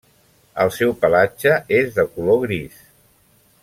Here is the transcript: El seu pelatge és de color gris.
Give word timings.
El 0.63 0.71
seu 0.77 0.93
pelatge 1.03 1.53
és 1.83 1.95
de 2.01 2.09
color 2.17 2.43
gris. 2.49 2.85